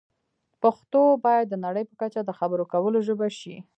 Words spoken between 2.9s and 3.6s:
ژبه شي.